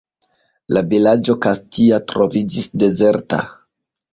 La 0.77 0.81
vilaĝo 0.93 1.35
Kastia 1.47 1.99
troviĝis 2.13 2.67
dezerta. 2.85 3.45